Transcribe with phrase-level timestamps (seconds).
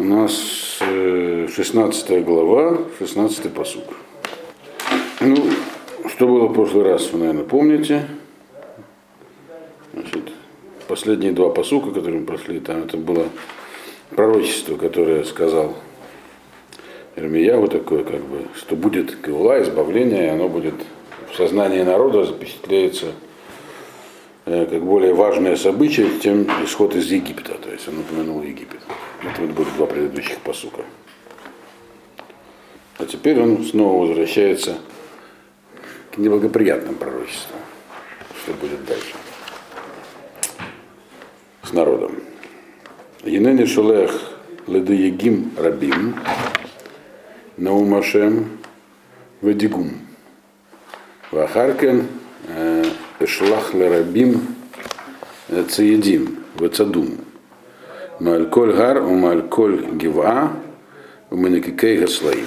[0.00, 3.84] У нас э, 16 глава, 16 посук.
[5.20, 5.36] Ну,
[6.08, 8.06] что было в прошлый раз, вы, наверное, помните.
[9.92, 10.32] Значит,
[10.88, 13.26] последние два посука, которые мы прошли, там это было
[14.16, 15.76] пророчество, которое сказал
[17.14, 20.76] Ирмия, вот такое, как бы, что будет Гаула, избавление, и оно будет
[21.30, 23.08] в сознании народа запечатляется
[24.46, 27.52] э, как более важное событие, чем исход из Египта.
[27.62, 28.80] То есть он упомянул Египет.
[29.22, 30.82] Это вот будут два предыдущих посука.
[32.98, 34.78] А теперь он снова возвращается
[36.12, 37.60] к неблагоприятным пророчествам.
[38.42, 39.14] Что будет дальше?
[41.62, 42.16] С народом.
[43.22, 44.32] Енени шулех
[44.66, 46.16] леды егим рабим
[47.58, 48.58] наумашем
[49.42, 49.92] вадигум.
[51.30, 52.06] Вахаркен
[53.18, 54.56] эшлах лерабим
[55.68, 57.29] цеедим вацадум.
[58.20, 60.52] Маальколь гар, умальколь гива,
[61.30, 62.44] уманекикей гаслаим.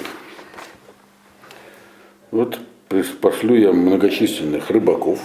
[2.30, 2.60] Вот
[3.20, 5.18] пошлю я многочисленных рыбаков,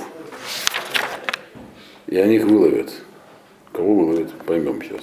[2.07, 2.91] и они их выловят.
[3.71, 5.01] Кого выловят, поймем сейчас.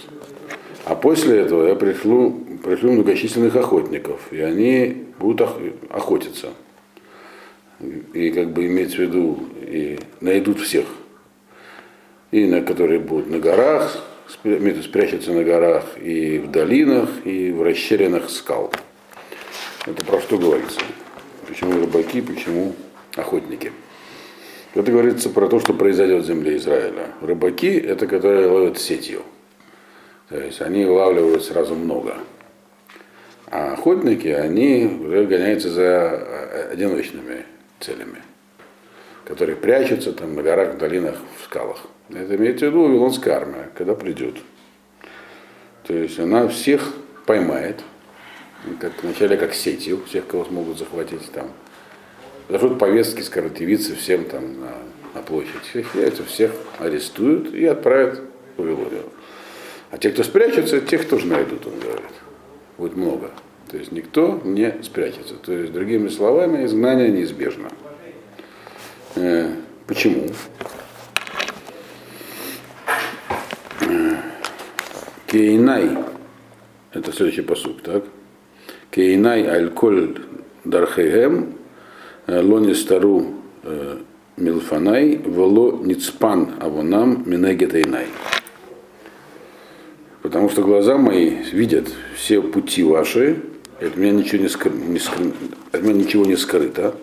[0.85, 2.33] А после этого я пришлю,
[2.65, 5.49] пришлю многочисленных охотников, и они будут
[5.91, 6.49] охотиться.
[8.13, 10.87] И как бы иметь в виду, и найдут всех.
[12.33, 18.31] И на которые будут на горах, спрячутся на горах и в долинах, и в расщелинах
[18.31, 18.73] скал.
[19.87, 20.81] Это про что говорится?
[21.47, 22.75] Почему рыбаки, почему
[23.15, 23.73] охотники?
[24.75, 27.13] Это говорится про то, что произойдет в земле Израиля.
[27.23, 29.23] Рыбаки– это которые ловят сетью.
[30.29, 32.17] То есть они вылавливают сразу много.
[33.47, 37.47] А охотники, они гоняются за одиночными
[37.79, 38.23] целями,
[39.27, 41.83] которые прячутся там на горах, в долинах, в скалах.
[42.09, 44.37] Это имеется в виду Вавилонская армия, когда придет.
[45.83, 46.95] То есть она всех
[47.27, 47.81] поймает,
[48.81, 51.49] как, вначале как сетью, всех, кого смогут захватить там.
[52.49, 54.73] Дадут повестки, скоротевицы всем там на,
[55.15, 55.63] на площадь.
[55.71, 58.21] Всех яйца всех арестуют и отправят
[58.57, 59.03] в Вавилонию.
[59.91, 62.05] А те, кто спрячется, тех тоже найдут, он говорит.
[62.79, 63.31] Будет много.
[63.69, 65.35] То есть никто не спрячется.
[65.35, 67.71] То есть, другими словами, изгнание неизбежно.
[69.17, 69.51] Э,
[69.87, 70.27] почему?
[75.27, 75.99] Кейнай,
[76.93, 78.05] это следующий посуд, так?
[78.91, 80.19] Кейнай аль-коль
[80.65, 81.55] дархегем,
[82.27, 83.35] лони стару
[84.37, 88.07] милфанай, вело ницпан авонам минегетейнай.
[90.23, 93.43] Потому что глаза мои видят все пути ваши,
[93.81, 95.33] от меня ничего не, скры, не скры,
[95.73, 96.95] от меня ничего не скрыто.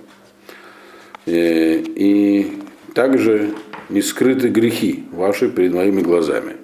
[1.26, 2.52] И, и
[2.94, 3.54] также
[3.90, 6.58] не скрыты грехи ваши перед моими глазами.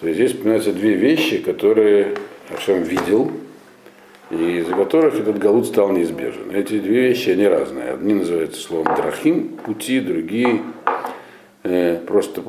[0.00, 2.14] То есть здесь упоминаются две вещи, которые
[2.54, 3.32] Ашем видел,
[4.30, 6.50] и из-за которых этот галут стал неизбежен.
[6.52, 7.90] Эти две вещи, они разные.
[7.90, 10.62] Одни называются словом драхим, пути, другие
[11.62, 12.42] э, просто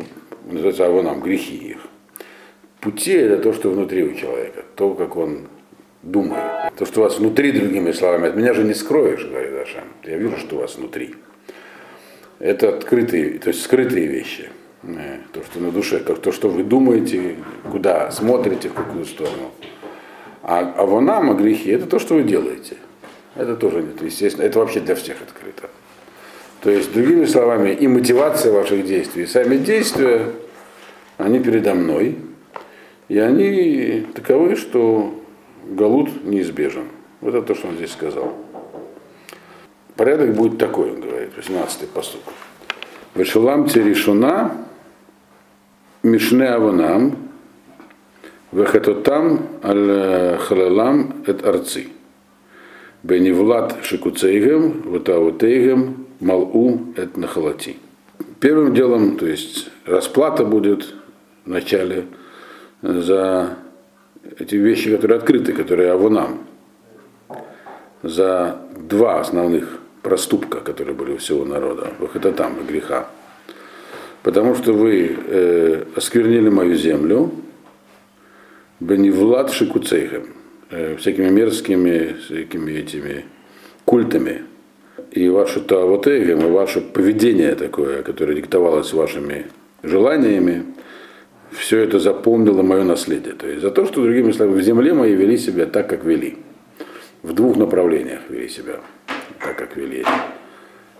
[0.45, 1.77] называются авонам, грехи их.
[2.79, 5.47] Пути это то, что внутри у человека, то, как он
[6.03, 6.73] думает.
[6.77, 9.87] То, что у вас внутри, другими словами, от меня же не скроешь, говорит Ашем.
[10.03, 11.15] Я вижу, что у вас внутри.
[12.39, 14.49] Это открытые, то есть скрытые вещи.
[14.83, 17.35] Э, то, что на душе, как то, что вы думаете,
[17.71, 19.51] куда смотрите, в какую сторону.
[20.43, 22.77] А, а вонам, а грехи, это то, что вы делаете.
[23.35, 25.69] Это тоже нет, естественно, это вообще для всех открыто.
[26.61, 30.31] То есть, другими словами, и мотивация ваших действий, и сами действия,
[31.17, 32.17] они передо мной,
[33.09, 35.13] и они таковы, что
[35.69, 36.85] Галут неизбежен.
[37.21, 38.33] Вот это то, что он здесь сказал.
[39.95, 42.21] Порядок будет такой, он говорит, 18-й поступ.
[43.15, 44.51] Вешулам Церишуна,
[46.03, 47.17] Мишне Аванам,
[48.51, 51.87] Вехатотам аль халалам эт арци.
[53.03, 57.77] Беневлад шикуцейгем, ватаутейгем, малу эт нахалати.
[58.39, 60.93] Первым делом, то есть расплата будет
[61.43, 62.05] в начале
[62.81, 63.57] за
[64.39, 66.45] эти вещи, которые открыты, которые авонам,
[68.03, 73.07] за два основных проступка, которые были у всего народа, это там и греха.
[74.23, 77.31] Потому что вы э, осквернили мою землю,
[78.79, 80.27] Беневлад Шикуцейхем,
[80.69, 83.25] э, всякими мерзкими всякими этими
[83.85, 84.43] культами.
[85.11, 89.47] И ваше Таавотейгем, и ваше поведение такое, которое диктовалось вашими
[89.83, 90.65] желаниями,
[91.51, 93.33] все это заполнило мое наследие.
[93.33, 96.37] То есть за то, что, другими словами, в земле мои вели себя так, как вели.
[97.23, 98.79] В двух направлениях вели себя
[99.39, 100.05] так, как вели.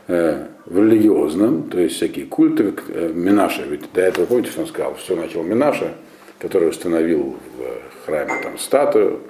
[0.08, 4.68] Э, в религиозном, то есть всякие культы, э, Минаша, ведь до этого, помните, что он
[4.68, 5.94] сказал, все начал Минаша,
[6.40, 9.22] который установил в храме там статую,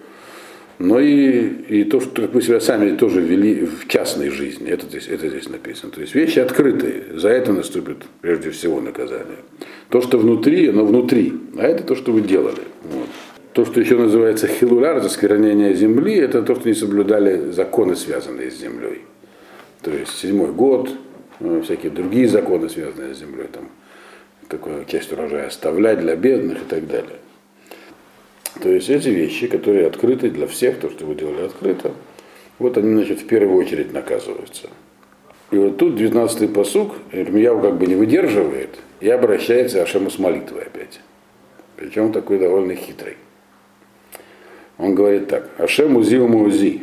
[0.80, 5.08] но и, и то, что вы себя сами тоже вели в частной жизни, это здесь,
[5.08, 5.92] это здесь написано.
[5.92, 9.40] То есть вещи открытые, за это наступит прежде всего наказание.
[9.90, 12.62] То, что внутри, оно внутри, а это то, что вы делали.
[12.84, 13.08] Вот.
[13.54, 18.60] То, что еще называется хилуляр, засквернение земли, это то, что не соблюдали законы, связанные с
[18.60, 19.02] землей.
[19.82, 20.92] То есть седьмой год,
[21.40, 23.70] ну, всякие другие законы, связанные с землей, там,
[24.48, 27.18] какую часть урожая оставлять для бедных и так далее.
[28.62, 31.92] То есть эти вещи, которые открыты для всех, то, что вы делали открыто,
[32.60, 34.70] вот они, значит, в первую очередь наказываются.
[35.52, 38.70] И вот тут 19-й посук, Ирмияу как бы не выдерживает
[39.00, 41.00] и обращается Ашему с молитвой опять.
[41.78, 43.18] Причем такой довольно хитрый.
[44.78, 45.50] Он говорит так.
[45.58, 46.82] Ашем узи умузи.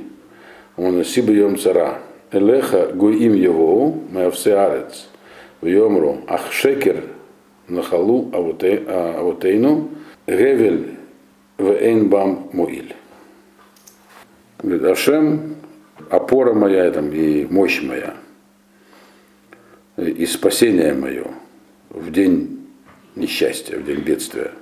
[0.76, 1.98] Он сибьем цара.
[2.32, 5.08] Элеха гуим его, мэвсе арец.
[5.60, 7.04] Вьомру ахшекер
[7.68, 9.90] нахалу авотейну.
[10.26, 10.93] Гевель
[11.58, 12.94] в Эйнбам Муиль.
[14.62, 15.56] Говорит, Ашем,
[16.10, 18.14] опора моя там, и мощь моя,
[19.96, 21.26] и спасение мое
[21.90, 22.66] в день
[23.14, 24.52] несчастья, в день бедствия.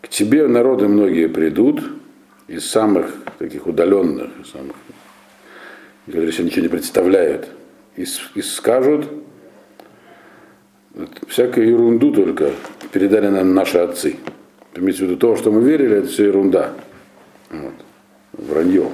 [0.00, 1.82] К тебе народы многие придут,
[2.46, 4.76] из самых таких удаленных, из самых,
[6.06, 7.48] которые себе ничего не представляют,
[7.96, 8.04] и,
[8.34, 9.06] и скажут,
[11.28, 12.52] всякую ерунду только
[12.92, 14.16] передали нам наши отцы.
[14.76, 16.72] Имеется в виду то, что мы верили, это все ерунда.
[17.50, 17.74] Вот.
[18.32, 18.90] Вранье.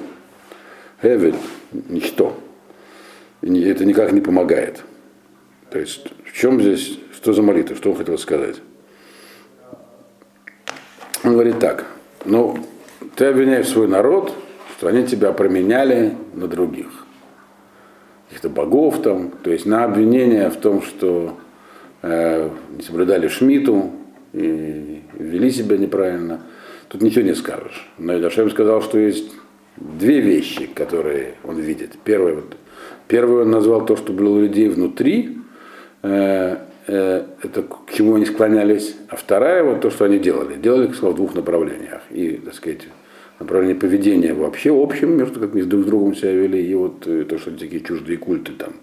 [1.03, 1.37] Эвель,
[1.73, 2.39] ничто.
[3.43, 4.83] И это никак не помогает.
[5.71, 8.57] То есть в чем здесь, что за молитва, что он хотел сказать?
[11.25, 11.87] Он говорит так,
[12.25, 12.59] ну,
[13.15, 14.35] ты обвиняешь свой народ,
[14.77, 17.07] что они тебя променяли на других.
[18.29, 21.39] Каких-то богов там, то есть на обвинение в том, что
[22.03, 23.91] э, не соблюдали Шмиту,
[24.33, 26.43] и вели себя неправильно,
[26.89, 27.89] тут ничего не скажешь.
[27.99, 29.33] Но Идашем сказал, что есть
[29.77, 31.93] две вещи, которые он видит.
[32.05, 32.57] Первое, вот,
[33.09, 35.39] первое он назвал то, что было у людей внутри,
[36.03, 36.57] э,
[36.87, 40.57] э, это к чему они склонялись, а вторая вот то, что они делали.
[40.57, 42.03] Делали, сказал, в двух направлениях.
[42.11, 42.87] И, так сказать,
[43.39, 47.25] направление поведения вообще общем, между как они друг с другом себя вели, и вот э,
[47.25, 48.75] то, что такие чуждые культы там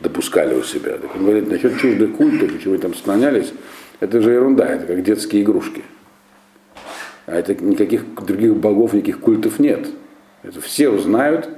[0.00, 0.98] допускали у себя.
[0.98, 3.52] Так он говорит, насчет чуждых культов, почему там склонялись,
[4.02, 5.84] это же ерунда, это как детские игрушки.
[7.26, 9.86] А это никаких других богов, никаких культов нет.
[10.42, 11.48] Это все узнают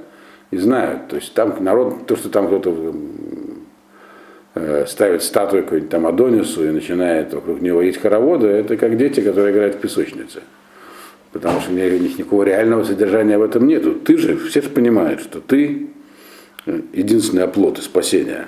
[0.51, 1.07] и знают.
[1.07, 2.95] То есть там народ, то, что там кто-то
[4.53, 9.21] э, ставит статую какой-нибудь там Адонису и начинает вокруг него есть хороводы, это как дети,
[9.21, 10.43] которые играют в песочнице.
[11.31, 13.95] Потому что у них никакого реального содержания в этом нету.
[13.95, 15.87] Ты же, все же понимают, что ты
[16.67, 18.45] э, единственный оплот и спасение.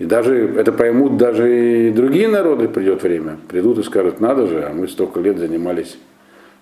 [0.00, 3.36] И даже это поймут даже и другие народы, придет время.
[3.48, 5.98] Придут и скажут, надо же, а мы столько лет занимались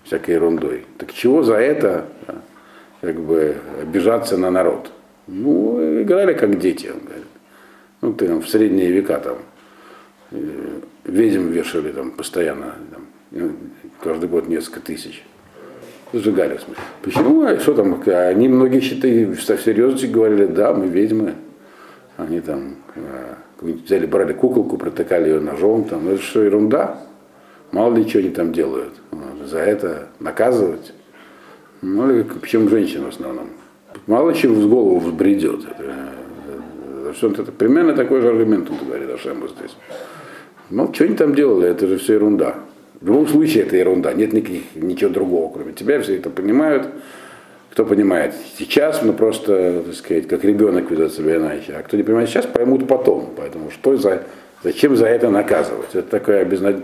[0.03, 0.87] всякой ерундой.
[0.99, 2.07] Так чего за это
[3.01, 4.91] как бы обижаться на народ?
[5.29, 7.27] Ну, играли как дети, он говорит.
[8.01, 9.39] Ну, ты там в средние века там
[10.33, 13.53] э, ведьм вешали там постоянно, там, ну,
[14.03, 15.23] каждый год несколько тысяч.
[16.13, 16.83] Сжигали, в смысле.
[17.03, 17.43] Почему?
[17.43, 18.03] А что там?
[18.05, 21.35] Они многие считали, в серьезности говорили, да, мы ведьмы.
[22.19, 26.99] Они там э, взяли, брали куколку, протыкали ее ножом, там, ну, это что, ерунда.
[27.71, 28.95] Мало ли что они там делают.
[29.45, 30.93] За это наказывать.
[31.81, 33.51] Ну, или причем женщин в основном.
[34.09, 35.61] Мало чем в голову взбредет.
[35.65, 39.77] Это, это, это, примерно такой же аргумент он говорит Ашему здесь.
[40.71, 42.57] Ну, что они там делали, это же все ерунда.
[43.01, 46.89] В любом случае это ерунда, нет никаких, ничего другого, кроме тебя, все это понимают,
[47.71, 51.75] кто понимает сейчас, ну просто, так сказать, как ребенок ведет себя иначе.
[51.75, 53.35] А кто не понимает сейчас, поймут потом.
[53.37, 54.25] Поэтому что за,
[54.63, 55.91] зачем за это наказывать?
[55.95, 56.77] Это такое безнад...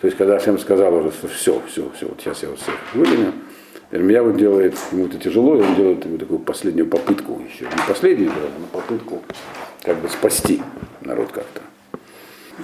[0.00, 2.74] То есть, когда всем сказал уже, что все, все, все, вот сейчас я вот всех
[2.94, 3.32] выгоню,
[3.92, 7.64] Ирмияу делает, ему это тяжело, и он делает ему такую последнюю попытку еще.
[7.64, 9.22] Не последнюю, но попытку
[9.82, 10.60] как бы спасти
[11.00, 11.60] народ как-то.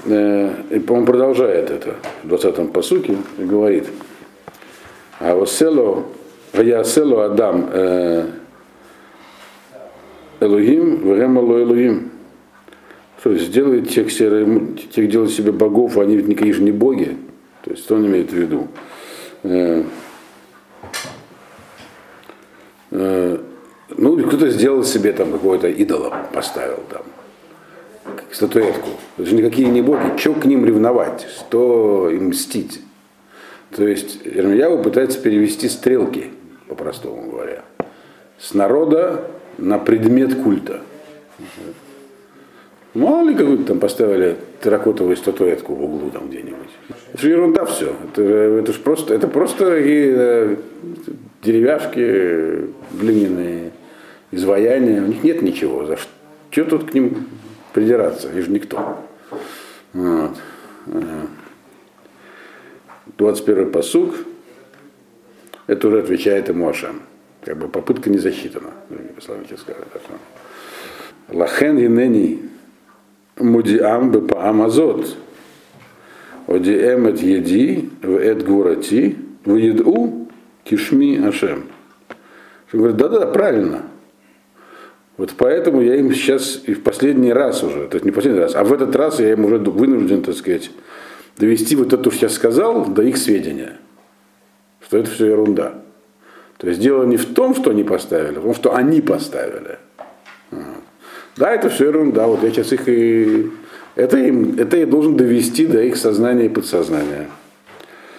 [0.06, 3.86] Э, и он продолжает это в 20-м посуке и говорит,
[5.20, 6.06] а вот село
[6.52, 7.70] Ваяселу Адам
[10.42, 12.10] Элугим, Времалу Элугим.
[13.22, 17.16] То есть сделает тех, тех делать себе богов, они ведь никакие же не боги.
[17.64, 18.66] То есть что он имеет в виду?
[19.44, 19.84] Э,
[22.90, 23.38] э,
[23.96, 27.02] ну, кто-то сделал себе там какого-то идола, поставил там,
[28.32, 28.90] статуэтку.
[29.16, 30.18] Это же никакие не боги.
[30.18, 31.28] Что к ним ревновать?
[31.38, 32.80] Что им мстить?
[33.76, 36.30] То есть Ирмияу пытается перевести стрелки
[36.74, 37.62] по-простому говоря,
[38.38, 39.24] с народа
[39.58, 40.80] на предмет культа.
[42.94, 46.68] Мало ли какую-то там поставили терракотовую статуэтку в углу там где-нибудь.
[47.12, 47.96] Это же ерунда все.
[48.04, 50.56] Это, это же просто, это просто такие э,
[51.42, 53.72] деревяшки глиняные,
[54.30, 55.00] изваяния.
[55.00, 55.86] У них нет ничего.
[55.86, 56.10] За что,
[56.50, 57.28] что тут к ним
[57.72, 58.28] придираться?
[58.28, 58.98] Они же никто.
[59.94, 60.36] Вот.
[63.16, 64.14] 21 посуг,
[65.66, 67.02] это уже отвечает ему Ашем.
[67.44, 69.82] Как бы попытка не засчитана, другими словами сказать.
[71.28, 72.50] Лахен и нени
[73.38, 75.16] мудиам бы по амазот.
[76.46, 80.28] Одиэм эт еди в эт гурати в еду
[80.64, 81.64] кишми Ашем.
[82.72, 83.82] Он говорит, да-да, правильно.
[85.18, 88.54] Вот поэтому я им сейчас и в последний раз уже, то есть не последний раз,
[88.54, 90.70] а в этот раз я им уже вынужден, так сказать,
[91.36, 93.78] довести вот это, что я сказал, до их сведения.
[94.92, 95.72] Что это все ерунда.
[96.58, 99.78] То есть дело не в том, что они поставили, а в том, что они поставили.
[101.34, 102.26] Да, это все ерунда.
[102.26, 103.50] Вот я сейчас их и...
[103.94, 107.28] Это, им, это я должен довести до их сознания и подсознания.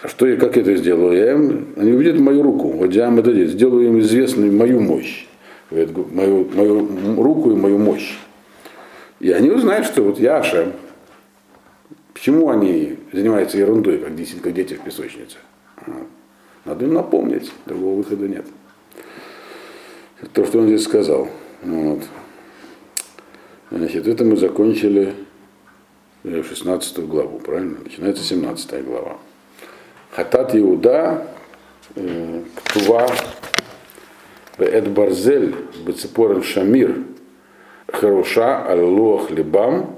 [0.06, 1.16] Что я, как я это сделаю?
[1.16, 2.70] Я им, они увидят мою руку.
[2.70, 5.28] Вот я им это сделаю им известную мою мощь.
[5.70, 6.90] Мою, мою
[7.22, 8.18] руку и мою мощь.
[9.20, 10.74] И они узнают, что вот я Ашем.
[12.16, 15.38] Почему они занимаются ерундой, как дети, как дети в песочнице?
[16.66, 18.46] Надо им напомнить, другого выхода нет.
[20.34, 21.28] То, что он здесь сказал.
[21.62, 22.04] Вот.
[23.70, 25.14] Значит, это мы закончили
[26.24, 27.80] 16 главу, правильно?
[27.84, 29.18] Начинается 17 глава.
[30.12, 31.28] Хатат Иуда,
[31.96, 33.08] э, Ктува,
[34.58, 35.56] Эд Барзель,
[35.86, 37.04] Бецепорен Шамир,
[37.88, 39.96] Харуша, Аллуах Либам,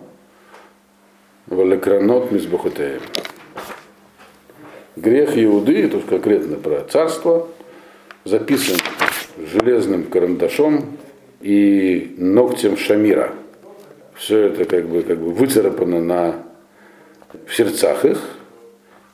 [1.47, 3.01] Валекранот Мизбахутеем.
[4.95, 7.47] Грех Иуды, это конкретно про царство,
[8.23, 8.77] записан
[9.37, 10.97] железным карандашом
[11.41, 13.33] и ногтем Шамира.
[14.13, 16.35] Все это как бы, как бы выцарапано на,
[17.45, 18.21] в сердцах их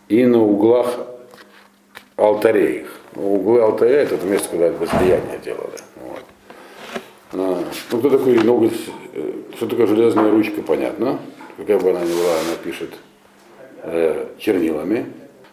[0.07, 0.99] и на углах
[2.15, 2.99] алтарей их.
[3.15, 5.79] Углы алтаря это место, куда возлияние делали.
[5.95, 6.23] Вот.
[7.33, 8.73] А, ну, кто такой ноготь,
[9.13, 11.19] э, что такое железная ручка, понятно.
[11.57, 12.91] Какая бы она ни была, она пишет
[13.83, 15.07] э, чернилами.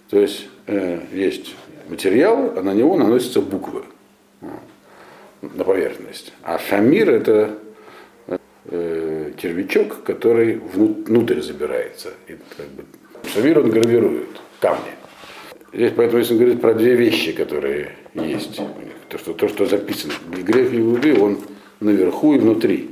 [0.08, 1.54] То есть э, есть
[1.88, 3.82] материал, а на него наносятся буквы
[5.42, 6.32] на поверхность.
[6.42, 7.58] А шамир это
[8.66, 12.12] э, червячок, который внутрь забирается.
[12.26, 12.84] И, как бы,
[13.32, 14.28] шамир он гравирует
[14.60, 14.92] камни.
[15.72, 18.58] Здесь поэтому если он говорит про две вещи, которые есть
[19.10, 20.14] то, что, то, что записано.
[20.30, 21.38] Грех и Иуды, он
[21.80, 22.90] наверху и внутри.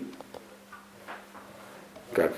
[2.12, 2.34] Как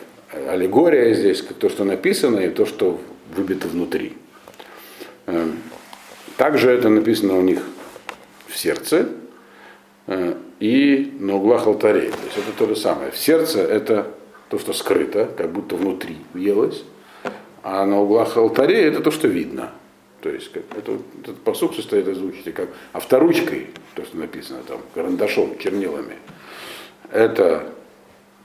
[0.48, 3.00] аллегория здесь, то, что написано, и то, что
[3.34, 4.14] выбито внутри.
[5.28, 5.58] Эм,
[6.38, 7.62] также это написано у них
[8.46, 9.10] в сердце
[10.06, 12.10] э, и на углах алтарей.
[12.10, 13.10] То есть это то же самое.
[13.10, 14.10] В сердце это
[14.48, 16.82] то, что скрыто, как будто внутри въелось,
[17.62, 19.70] а на углах алтарей это то, что видно.
[20.22, 24.80] То есть как, это, этот посук состоит из звучите как авторучкой, то, что написано там,
[24.94, 26.16] карандашом, чернилами.
[27.12, 27.70] Это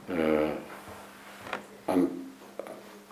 [0.08, 0.50] э,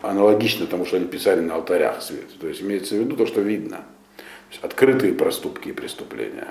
[0.03, 2.39] аналогично тому, что они писали на алтарях свет.
[2.41, 3.79] То есть имеется в виду то, что видно.
[4.17, 6.49] То есть открытые проступки и преступления.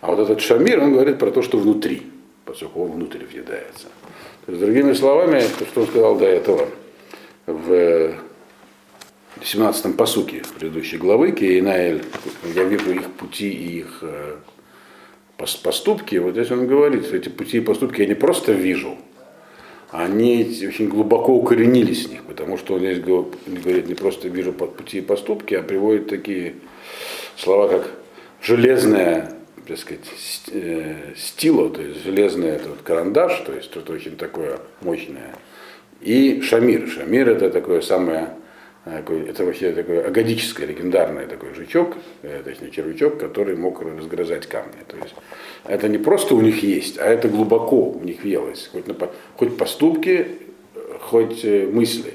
[0.00, 2.04] А вот этот Шамир, он говорит про то, что внутри,
[2.44, 3.88] поскольку он внутрь въедается.
[4.46, 6.68] То есть, другими словами, то, что он сказал до этого
[7.46, 8.14] в
[9.40, 12.04] 17-м посуке предыдущей главы, Кейнаэль,
[12.54, 14.36] я вижу их пути и их э,
[15.36, 18.96] поступки, вот здесь он говорит, что эти пути и поступки я не просто вижу,
[19.90, 24.98] они очень глубоко укоренились в них, потому что он здесь говорит, не просто вижу пути
[24.98, 26.56] и поступки, а приводит такие
[27.36, 27.90] слова, как
[28.42, 29.32] железная,
[29.66, 30.04] так сказать,
[30.52, 35.34] э, стило, то есть железный это вот карандаш, то есть что-то очень такое мощное,
[36.00, 36.88] и шамир.
[36.88, 38.34] Шамир это такое самое
[38.84, 44.82] это вообще такой агадическое, легендарный такой жучок, э, точнее червячок, который мог разгрызать камни.
[44.86, 45.14] То есть
[45.64, 48.68] это не просто у них есть, а это глубоко у них въелось.
[48.72, 48.94] Хоть, на,
[49.36, 50.26] хоть поступки,
[51.00, 52.14] хоть э, мысли,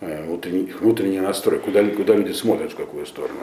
[0.00, 3.40] э, внутренний, внутренний настрой, куда, куда люди смотрят, в какую сторону.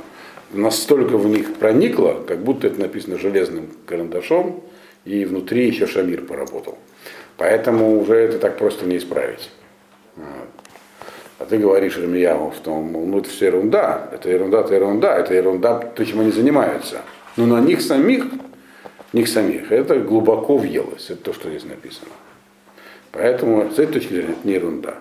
[0.52, 4.64] Настолько в них проникло, как будто это написано железным карандашом,
[5.06, 6.78] и внутри еще Шамир поработал.
[7.38, 9.50] Поэтому уже это так просто не исправить.
[11.40, 15.80] А ты говоришь Рамияву, что ну, это все ерунда, это ерунда, это ерунда, это ерунда,
[15.80, 17.02] то, чем они занимаются.
[17.36, 18.26] Но на них самих,
[19.14, 22.10] них самих, это глубоко въелось, это то, что здесь написано.
[23.12, 24.96] Поэтому с этой точки зрения это не ерунда.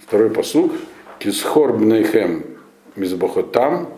[0.00, 0.72] Второй посуг.
[1.20, 2.44] Кисхор бнейхем
[2.96, 3.88] мизбахотам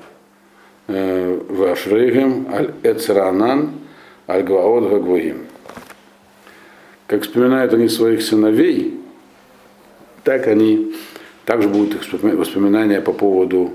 [0.86, 3.72] э, вашрейгем аль эцранан
[4.28, 5.46] аль гваот гагвоим.
[7.06, 9.00] Как вспоминают они своих сыновей,
[10.22, 10.94] так они
[11.46, 13.72] также будут воспоминания по поводу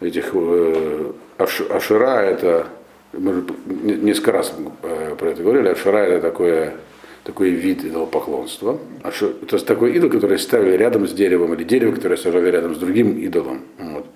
[0.00, 2.66] этих э, Аш, Ашира, это
[3.12, 6.74] мы несколько раз э, про это говорили, Ашира это такое,
[7.22, 8.78] такой вид идолопоклонства.
[9.02, 12.78] Ашир, это такой идол, который ставили рядом с деревом, или дерево, которое сажали рядом с
[12.78, 13.62] другим идолом.
[13.78, 14.06] Вот.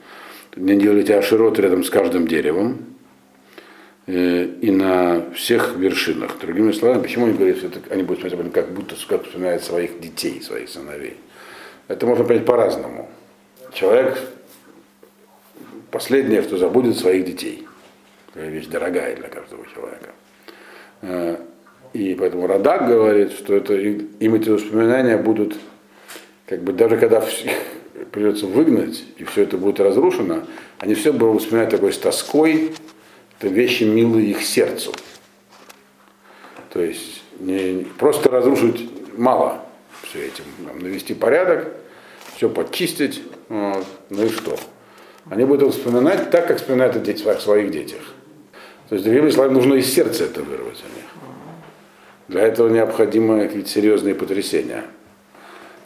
[0.56, 2.78] Они делали эти аширот рядом с каждым деревом
[4.08, 6.38] э, и на всех вершинах.
[6.40, 10.00] Другими словами, почему они говорят, что это, они будут смотреть, как будто как вспоминают своих
[10.00, 11.16] детей, своих сыновей.
[11.90, 13.08] Это можно понять по-разному.
[13.72, 14.16] Человек
[15.90, 17.66] последнее, что забудет своих детей.
[18.32, 20.10] Это вещь дорогая для каждого человека.
[21.02, 21.36] Э,
[21.92, 25.56] и поэтому Радак говорит, что это, им эти воспоминания будут,
[26.46, 27.24] как бы даже когда
[28.12, 30.44] придется выгнать, и все это будет разрушено,
[30.78, 32.72] они все будут вспоминать такой с тоской,
[33.36, 34.94] это вещи милые их сердцу.
[36.72, 39.64] То есть не, просто разрушить мало
[40.10, 40.44] все этим,
[40.80, 41.68] навести порядок,
[42.36, 44.58] все подчистить, вот, ну и что?
[45.28, 48.00] Они будут вспоминать так, как вспоминают о своих детях.
[48.88, 51.04] То есть, другими словами, нужно из сердца это вырвать у них.
[52.26, 54.84] Для этого необходимы какие-то серьезные потрясения.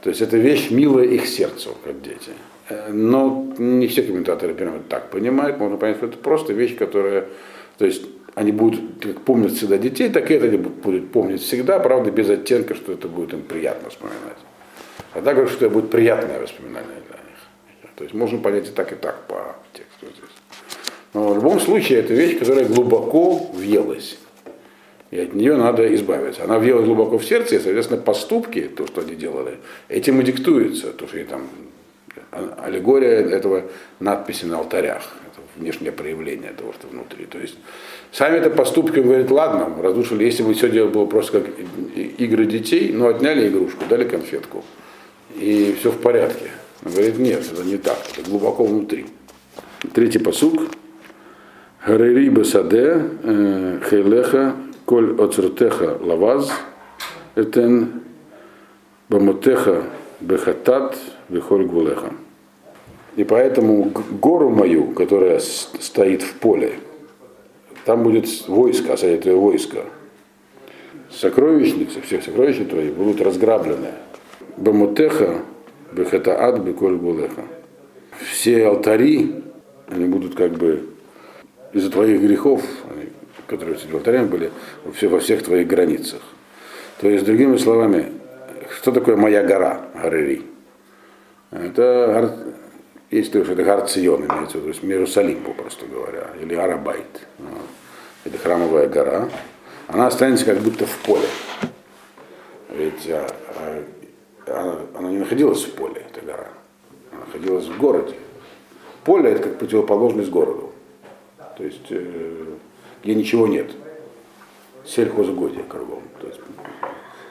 [0.03, 2.33] То есть это вещь милая их сердцу, как дети.
[2.69, 5.59] Э, но не все комментаторы примерно так понимают.
[5.59, 7.27] Можно понять, что это просто вещь, которая...
[7.79, 8.05] То есть
[8.35, 12.29] они будут как помнят всегда детей, так и это они будут помнить всегда, правда, без
[12.29, 14.39] оттенка, что это будет им приятно вспоминать.
[15.13, 17.91] А так говорят, что это будет приятное воспоминание для них.
[17.97, 20.35] То есть можно понять и так, и так по тексту здесь.
[21.13, 24.19] Но в любом случае это вещь, которая глубоко въелась.
[25.13, 26.43] И от нее надо избавиться.
[26.43, 30.93] Она въелась глубоко в сердце, и, соответственно, поступки, то, что они делали, этим и диктуется.
[30.93, 31.43] То, что там
[32.63, 33.65] аллегория этого
[34.01, 35.03] надписи на алтарях.
[35.27, 37.27] Это внешнее проявление того, что внутри.
[37.27, 37.57] То есть
[38.13, 41.51] сами это поступки говорят, ладно, разрушили, если бы все дело было просто как
[42.19, 44.65] игры детей, но отняли игрушку, дали конфетку,
[45.37, 46.51] и все в порядке.
[46.85, 49.07] Он говорит, нет, это не так, это глубоко внутри.
[49.93, 50.63] Третий посук.
[51.87, 56.51] Гарери басаде э, хейлеха коль оцртеха лаваз
[57.35, 58.03] этен
[59.11, 59.85] бамотеха
[60.21, 60.97] бехатат
[61.29, 62.13] вихоль гвулеха.
[63.17, 66.75] И поэтому гору мою, которая стоит в поле,
[67.85, 69.85] там будет войско, а это войско.
[71.11, 73.93] Сокровищницы, все сокровища твои будут разграблены.
[74.57, 75.43] Бамутеха,
[75.93, 77.43] Бехатаат, Беколь Гулеха.
[78.31, 79.43] Все алтари,
[79.89, 80.89] они будут как бы
[81.73, 82.63] из-за твоих грехов,
[83.47, 84.51] которые с алтарями были,
[84.95, 86.21] все, во всех твоих границах.
[87.01, 88.07] То есть, другими словами,
[88.77, 90.43] что такое моя гора, Гарери?
[91.51, 92.55] Это
[93.19, 96.55] есть то, что это гор Цион, имеется в виду, то есть Иерусалим, попросту говоря, или
[96.55, 97.27] Арабайт.
[98.25, 99.29] Это храмовая гора.
[99.87, 101.29] Она останется как будто в поле.
[102.71, 103.85] Ведь а, а,
[104.47, 106.49] она, она не находилась в поле, эта гора.
[107.13, 108.15] Она находилась в городе.
[109.05, 110.73] Поле это как противоположность городу.
[111.57, 112.47] То есть э,
[113.05, 113.71] где ничего нет.
[114.85, 116.03] Сельхозугодие кругом.
[116.21, 116.41] То есть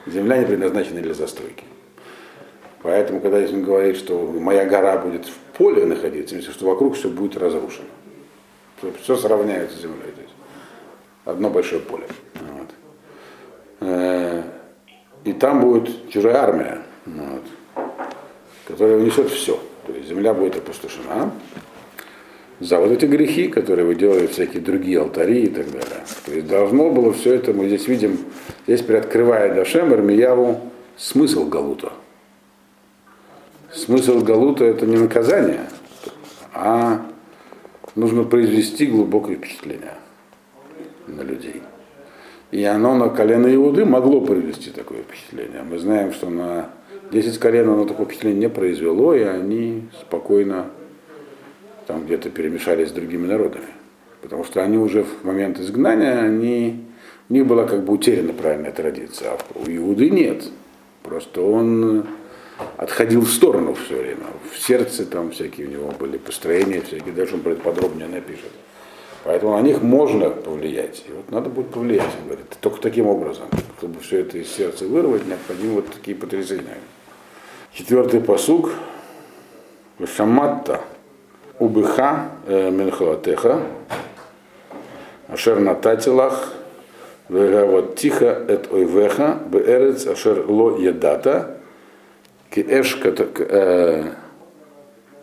[0.05, 1.65] земля не предназначена для застройки.
[2.83, 7.09] Поэтому, когда если он говорит, что моя гора будет в поле находиться, что вокруг все
[7.09, 7.87] будет разрушено.
[9.01, 10.11] Все сравняется с землей.
[10.13, 10.33] То есть
[11.23, 12.05] одно большое поле.
[12.35, 12.67] Вот.
[13.79, 14.43] Э,
[15.23, 17.43] и там будет чужая армия вот,
[18.67, 19.57] которая унесет все.
[19.87, 21.31] То есть земля будет опустошена
[22.59, 26.03] за вот эти грехи, которые вы делали, всякие другие алтари и так далее.
[26.25, 28.19] То есть должно было все это, мы здесь видим,
[28.67, 30.59] здесь приоткрывает Дашем Армияву
[30.97, 31.93] смысл Галута.
[33.75, 35.61] Смысл Галута это не наказание,
[36.53, 37.01] а
[37.95, 39.95] нужно произвести глубокое впечатление
[41.07, 41.63] на людей.
[42.51, 45.63] И оно на колено Иуды могло произвести такое впечатление.
[45.63, 46.69] Мы знаем, что на
[47.11, 50.67] 10 колен оно такое впечатление не произвело, и они спокойно
[51.87, 53.65] там где-то перемешались с другими народами.
[54.21, 56.85] Потому что они уже в момент изгнания, они,
[57.27, 60.43] у них была как бы утеряна правильная традиция, а у Иуды нет.
[61.01, 62.05] Просто он
[62.77, 64.25] отходил в сторону все время.
[64.51, 68.51] В сердце там всякие у него были построения, всякие, даже он подробнее напишет.
[69.23, 71.03] Поэтому на них можно повлиять.
[71.07, 73.47] И вот надо будет повлиять, он говорит, только таким образом.
[73.77, 76.77] Чтобы все это из сердца вырвать, необходимы вот такие потрясения.
[77.73, 78.71] Четвертый посуг.
[80.05, 80.81] Шаматта
[81.59, 83.61] убыха э, менхалатеха,
[85.29, 86.53] ашер нататилах,
[87.29, 91.52] вот тихо эт ойвеха, беэрец ашер ло едата,
[92.53, 92.99] киэш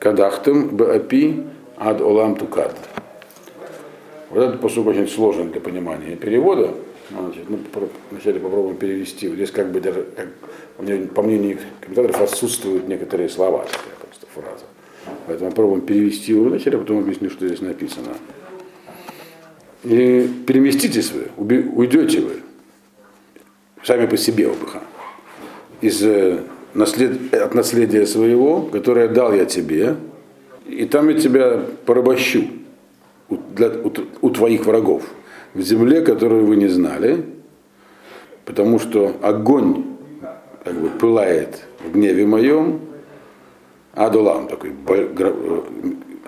[0.00, 1.44] кадахтым беапи
[1.76, 2.74] ад олам тукад.
[4.30, 6.74] Вот этот посуд очень сложен для понимания перевода.
[7.10, 7.58] Значит, ну,
[8.10, 9.28] вначале попробуем перевести.
[9.28, 10.28] Здесь как бы даже, как,
[11.14, 14.64] по мнению комментаторов, отсутствуют некоторые слова, такая просто фраза.
[15.26, 18.10] Поэтому попробуем перевести его вначале, а потом объясню, что здесь написано.
[19.82, 22.34] И переместитесь вы, уйдете вы,
[23.82, 24.76] сами по себе ОБХ,
[25.80, 26.40] из, э,
[26.74, 29.96] наслед, от наследия своего, которое дал я тебе,
[30.66, 32.44] и там я тебя порабощу
[33.28, 35.04] у, для, у, у твоих врагов
[35.54, 37.24] в земле, которую вы не знали,
[38.44, 39.84] потому что огонь
[40.64, 42.80] как бы пылает в гневе моем,
[43.94, 45.60] Адулам такой, э,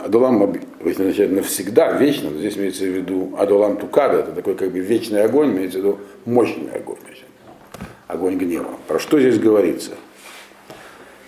[0.05, 4.81] Адулам означает навсегда, вечно, но здесь имеется в виду Адулам Тукада, это такой как бы
[4.81, 6.97] вечный огонь, имеется в виду мощный огонь,
[8.09, 8.71] огонь гнева.
[8.89, 9.93] Про что здесь говорится?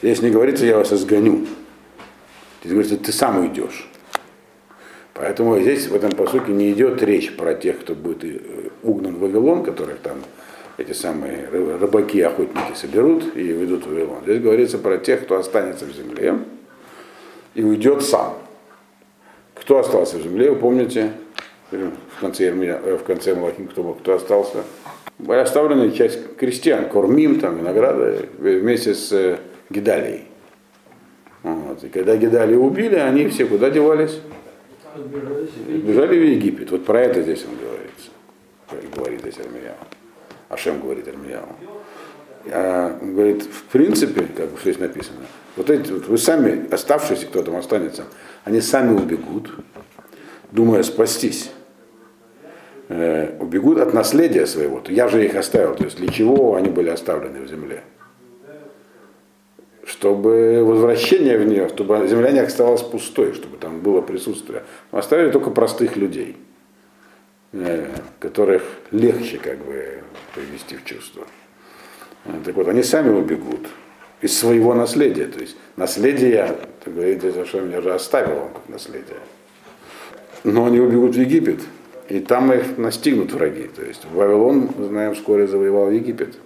[0.05, 1.47] Здесь не говорится, я вас изгоню.
[2.61, 3.89] Здесь говорится, ты сам уйдешь.
[5.15, 9.21] Поэтому здесь в этом посуке не идет речь про тех, кто будет э, угнан в
[9.21, 10.19] Вавилон, которых там
[10.77, 14.19] эти самые рыбаки, охотники соберут и ведут в Вавилон.
[14.25, 16.39] Здесь говорится про тех, кто останется в земле
[17.55, 18.35] и уйдет сам.
[19.55, 21.13] Кто остался в земле, вы помните,
[21.71, 24.65] в конце, э, в конце Малахим, кто, кто остался?
[25.19, 29.39] Была оставлена часть крестьян, кормим, там, винограда, вместе с
[29.75, 30.25] Гидалией.
[31.43, 31.83] Вот.
[31.83, 34.21] И когда Гидалию убили, они все куда девались?
[34.97, 36.71] Бежали в Египет.
[36.71, 38.95] Вот про это здесь он говорится.
[38.97, 39.75] Говорит здесь Армияу.
[40.49, 41.49] Ашем говорит Армияу.
[42.51, 45.21] А, он говорит, в принципе, как бы здесь написано,
[45.57, 48.05] вот эти вот вы сами, оставшиеся, кто там останется,
[48.45, 49.51] они сами убегут,
[50.53, 51.51] думая спастись.
[52.89, 54.83] Э, убегут от наследия своего.
[54.89, 55.75] Я же их оставил.
[55.75, 57.83] То есть для чего они были оставлены в земле?
[59.87, 64.63] Чтобы возвращение в нее, чтобы земля не оставалась пустой, чтобы там было присутствие.
[64.91, 66.37] Оставили только простых людей,
[67.53, 67.87] э,
[68.19, 70.03] которых легче как бы
[70.35, 71.27] привести в чувство.
[72.45, 73.69] Так вот, они сами убегут
[74.23, 75.27] из своего наследия.
[75.27, 79.19] То есть наследие, ты говорите, что я же оставил вам как наследие.
[80.45, 81.61] Но они убегут в Египет,
[82.09, 83.69] и там их настигнут враги.
[83.75, 86.37] То есть Вавилон, мы знаем, вскоре завоевал Египет.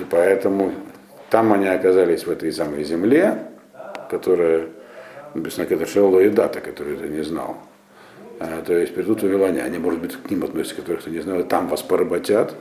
[0.00, 0.72] И поэтому
[1.30, 3.38] там они оказались в этой самой земле,
[4.10, 4.68] которая
[5.34, 7.56] написано Каташело и дата, которую ты не знал.
[8.40, 11.42] А, то есть придут вавилоняне, они, может быть, к ним относятся, которых ты не знал,
[11.44, 12.54] там вас поработят,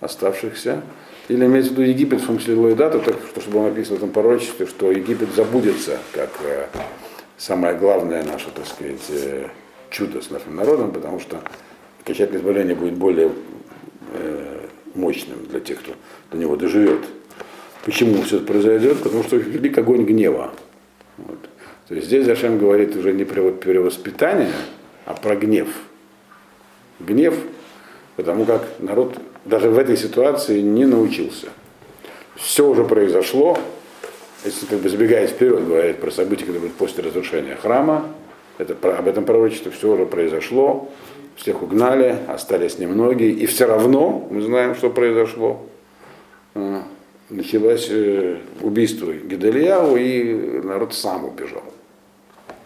[0.00, 0.82] оставшихся.
[1.28, 3.98] Или имеется в виду Египет, в том числе Лоидата, так, что, чтобы было написано в
[3.98, 6.66] этом пророчестве, что Египет забудется, как э,
[7.36, 9.48] самое главное наше, так сказать, э,
[9.90, 11.40] чудо с нашим народом, потому что
[12.02, 13.32] окончательное избавление будет более
[14.12, 15.92] э, мощным для тех, кто
[16.30, 17.00] до него доживет.
[17.86, 18.98] Почему все это произойдет?
[19.00, 20.50] Потому что велик огонь гнева.
[21.18, 21.38] Вот.
[21.86, 24.50] То есть здесь Зашем говорит уже не про перевоспитание,
[25.04, 25.68] а про гнев.
[26.98, 27.36] Гнев,
[28.16, 31.46] потому как народ даже в этой ситуации не научился.
[32.34, 33.56] Все уже произошло,
[34.44, 38.08] если как бы забегая вперед, говорит про события, которые будут после разрушения храма,
[38.58, 40.90] это, об этом пророчестве все уже произошло,
[41.36, 45.64] всех угнали, остались немногие, и все равно мы знаем, что произошло
[47.30, 51.64] началось э, убийство Гедальяу, и народ сам убежал.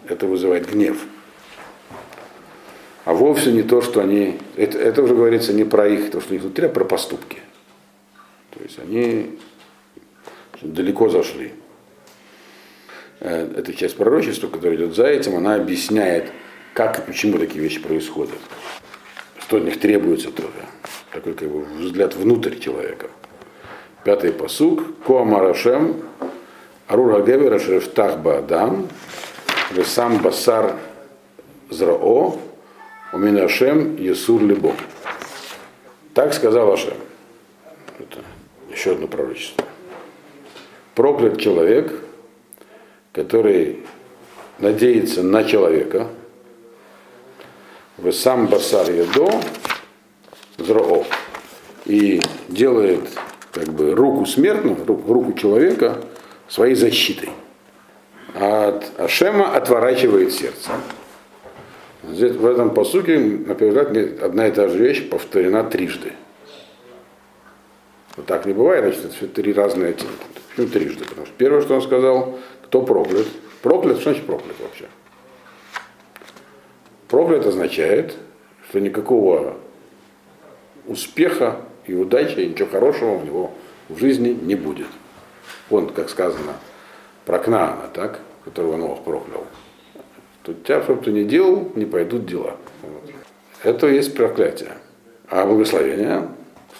[0.07, 1.05] Это вызывает гнев.
[3.05, 4.39] А вовсе не то, что они...
[4.55, 7.39] Это, это уже говорится не про их, то, что у них внутри, а про поступки.
[8.51, 9.39] То есть они
[10.61, 11.53] далеко зашли.
[13.19, 16.31] Э, эта часть пророчества, которая идет за этим, она объясняет,
[16.73, 18.37] как и почему такие вещи происходят.
[19.39, 20.65] Что от них требуется тоже.
[21.11, 23.09] Такой как бы, взгляд внутрь человека.
[24.03, 24.83] Пятый посук.
[25.05, 26.01] Коамарашем.
[26.87, 28.87] Арура Гевера Шрифтах Баадам.
[29.71, 30.77] Весам Басар
[31.69, 32.37] Зрао.
[33.13, 34.73] Уминашем Есур Либо.
[36.13, 36.93] Так сказал Ашем.
[37.99, 38.19] Это
[38.71, 39.65] еще одно пророчество.
[40.95, 41.93] Проклят человек,
[43.11, 43.85] который
[44.59, 46.07] надеется на человека,
[47.97, 49.29] вы сам басар едо,
[50.57, 51.05] зроо,
[51.85, 53.07] и делает
[53.51, 55.97] как бы руку смертного, руку, человека
[56.47, 57.29] своей защитой.
[58.33, 60.71] А от Ашема отворачивает сердце.
[62.03, 66.13] Здесь, в этом посуке, на первый одна и та же вещь повторена трижды.
[68.17, 70.25] Вот так не бывает, значит, это три разные оттенки.
[70.49, 71.05] Почему трижды?
[71.05, 73.27] Потому что первое, что он сказал, кто проклят.
[73.61, 74.85] Проклят, что значит проклят вообще?
[77.07, 78.15] Проклят означает,
[78.69, 79.57] что никакого
[80.87, 83.53] успеха и удачи, и ничего хорошего у него
[83.89, 84.87] в жизни не будет.
[85.69, 86.53] Он, как сказано,
[87.25, 89.45] про Кнаана, так, которого Новых проклял.
[90.43, 92.57] Тут тебя, что бы ты ни делал, не пойдут дела.
[92.81, 93.11] Вот.
[93.63, 94.73] Это есть проклятие.
[95.29, 96.29] А благословение,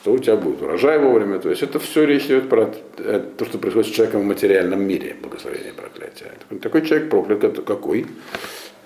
[0.02, 1.40] что у тебя будет урожай вовремя.
[1.40, 4.82] То есть это все речь идет про э, то, что происходит с человеком в материальном
[4.82, 6.32] мире, благословение проклятие.
[6.60, 8.08] Такой человек проклят какой?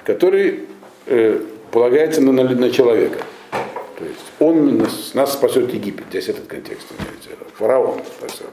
[0.04, 0.66] Который
[1.06, 1.40] э,
[1.72, 3.20] полагается на, на человека.
[3.98, 6.06] То есть он нас, нас спасет Египет.
[6.10, 7.30] Здесь этот контекст имеется.
[7.56, 8.52] Фараон спасет.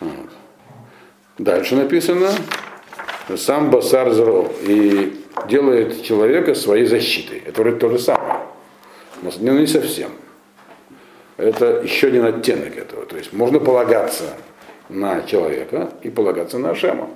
[0.00, 0.30] Вот.
[1.38, 2.30] Дальше написано,
[3.36, 7.42] сам Басар Зро и делает человека своей защитой.
[7.46, 8.40] Это вроде то же самое.
[9.22, 10.10] Но не совсем.
[11.36, 13.06] Это еще один оттенок этого.
[13.06, 14.34] То есть можно полагаться
[14.88, 17.08] на человека и полагаться на Ашема.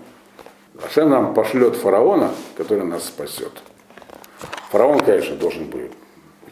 [0.84, 3.52] Ашем нам пошлет фараона, который нас спасет.
[4.70, 5.90] Фараон, конечно, должен будет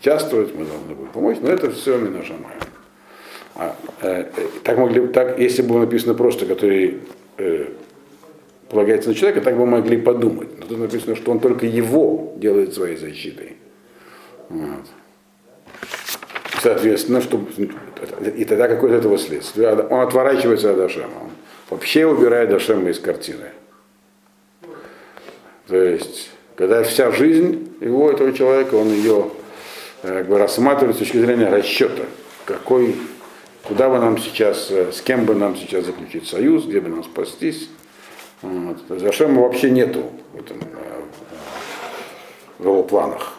[0.01, 2.53] участвовать, мы должны будем помочь, но это все Минашамай.
[3.55, 7.01] А, э, э, так могли, так, если было написано просто, который
[7.37, 7.67] э,
[8.71, 10.59] полагается на человека, так бы могли подумать.
[10.59, 13.57] Но тут написано, что он только его делает своей защитой.
[14.49, 14.87] Вот.
[16.63, 17.43] Соответственно, что,
[18.37, 19.71] и тогда какое-то этого следствие?
[19.71, 21.23] Он отворачивается от Ашема.
[21.23, 21.31] Он
[21.71, 23.51] вообще убирает Ашема из картины.
[25.67, 29.31] То есть, когда вся жизнь его, этого человека, он ее
[30.03, 32.05] как бы, рассматривает с точки зрения расчета.
[32.45, 32.97] Какой,
[33.63, 37.05] куда бы нам сейчас, э, с кем бы нам сейчас заключить союз, где бы нам
[37.05, 37.69] спастись.
[38.43, 38.91] Вот.
[39.03, 41.03] Ашема вообще нету в, этом, э,
[42.59, 43.35] в его планах.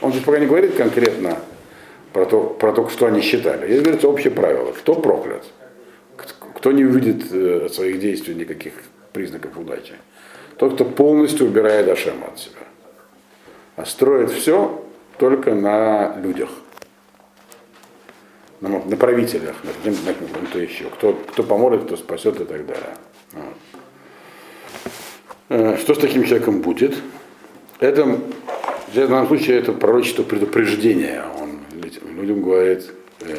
[0.00, 1.38] Он здесь пока не говорит конкретно
[2.12, 3.66] про то, про то, что они считали.
[3.66, 4.72] Здесь говорится общее правило.
[4.72, 5.44] Кто проклят?
[6.56, 8.72] Кто не увидит от своих действий никаких
[9.12, 9.94] признаков удачи?
[10.56, 12.60] Тот, кто полностью убирает Ашема от себя.
[13.76, 14.83] А строит все
[15.18, 16.50] только на людях.
[18.60, 20.84] На, на правителях, на, на, на, кто еще.
[20.84, 22.96] Кто, кто поможет, кто спасет и так далее.
[23.32, 23.54] Вот.
[25.50, 26.94] Э, что с таким человеком будет?
[27.80, 31.24] Это, в данном случае, это пророчество предупреждения.
[31.40, 31.60] Он
[32.16, 33.36] людям говорит, э,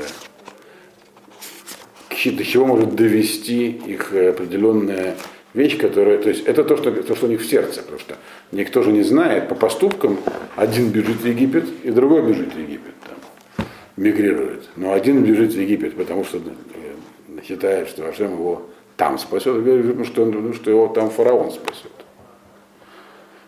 [2.31, 5.15] до чего может довести их определенная
[5.55, 8.15] вещь, которая, то есть это то что, то, что у них в сердце, потому что
[8.51, 10.19] никто же не знает, по поступкам
[10.55, 13.65] один бежит в Египет, и другой бежит в Египет, там,
[13.95, 14.69] мигрирует.
[14.75, 20.05] Но один бежит в Египет, потому что э, считает, что Ашем его там спасет, говорит,
[20.05, 21.91] что, ну, что его там фараон спасет.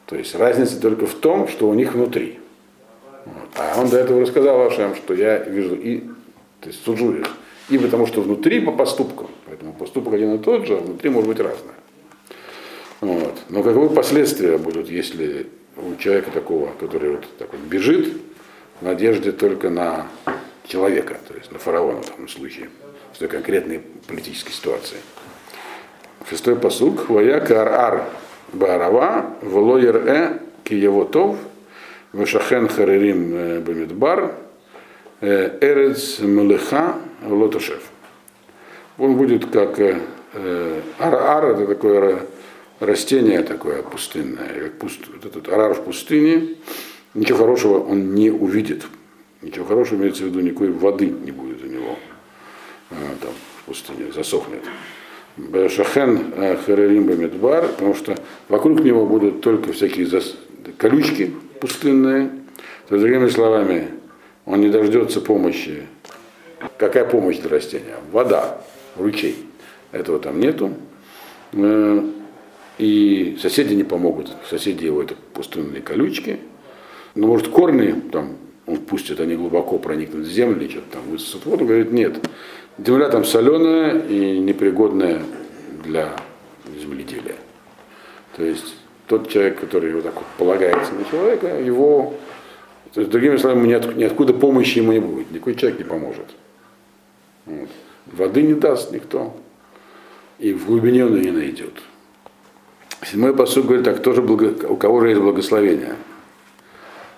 [0.06, 2.40] То есть разница только в том, что у них внутри.
[3.26, 3.50] Вот.
[3.56, 6.00] А он до этого рассказал Ашем, что я вижу и,
[6.62, 7.28] то есть суджу их.
[7.70, 9.28] И потому что внутри по поступкам.
[9.46, 11.76] Поэтому поступок один и тот же, а внутри может быть разное.
[13.02, 13.36] Вот.
[13.50, 18.14] Но каковы последствия будут, если у человека такого, который вот так вот бежит,
[18.80, 20.08] в надежде только на
[20.66, 22.70] человека, то есть на фараона в том случае,
[23.14, 24.98] в той конкретной политической ситуации.
[26.30, 27.10] Шестой посук.
[27.10, 28.06] Ваяк ар-ар
[28.52, 31.38] баарава влоер э киевотов
[32.14, 34.34] вешахен харерим э, бамидбар
[35.22, 37.84] э, эрец млеха лотошев.
[38.98, 40.02] Он будет как э,
[41.00, 42.20] ар-ар, это такое
[42.80, 46.56] растение такое пустынное, пуст, вот этот арар в пустыне,
[47.14, 48.86] ничего хорошего он не увидит.
[49.42, 51.98] Ничего хорошего имеется в виду, никакой воды не будет у него
[52.90, 54.64] а, там, в пустыне, засохнет.
[55.70, 58.16] Шахен э, Харерим Медбар, потому что
[58.50, 60.36] вокруг него будут только всякие зас...
[60.78, 62.30] колючки пустынные.
[62.88, 63.90] То есть, другими словами,
[64.46, 65.84] он не дождется помощи.
[66.78, 67.98] Какая помощь для растения?
[68.12, 68.62] Вода,
[68.98, 69.36] ручей.
[69.92, 70.74] Этого там нету.
[72.78, 74.32] И соседи не помогут.
[74.50, 76.40] Соседи его это пустынные колючки.
[77.16, 78.38] Но может корни там
[78.68, 82.18] он пустит, они глубоко проникнут в землю, или что-то там высосут воду, говорит, нет.
[82.78, 85.24] Земля там соленая и непригодная
[85.84, 86.16] для
[86.80, 87.38] земледелия.
[88.36, 88.76] То есть
[89.08, 92.14] тот человек, который вот так вот полагается на человека, его,
[92.94, 96.26] то есть, другими словами, ниоткуда помощи ему не будет, никакой человек не поможет.
[97.46, 97.70] Вот.
[98.06, 99.36] Воды не даст никто,
[100.40, 101.74] и в глубине он ее не найдет.
[103.06, 104.54] Седьмой посуд говорит, так тоже благо...
[104.68, 105.96] у кого же есть благословение.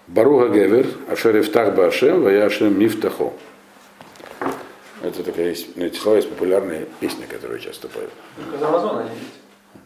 [0.07, 3.33] Баруга Гевер, Ашер Ифтах Башем, Вая Ашем Мифтахо.
[5.01, 8.09] Это такая есть, ну, эти слова есть популярная песня, которая часто поет.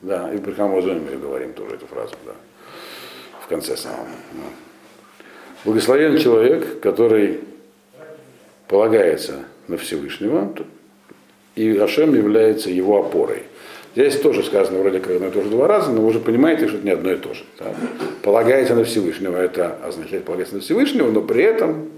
[0.01, 2.33] Да, и при Амазоне мы говорим тоже эту фразу, да.
[3.41, 4.07] В конце самого.
[4.31, 4.43] Да.
[5.65, 7.41] Благословен человек, который
[8.67, 10.55] полагается на Всевышнего,
[11.55, 13.43] и Ашем является его опорой.
[13.95, 16.67] Здесь тоже сказано вроде как одно и то же два раза, но вы уже понимаете,
[16.67, 17.43] что это не одно и то же.
[17.59, 17.75] Да?
[18.23, 21.89] Полагается на Всевышнего, это означает полагается на Всевышнего, но при этом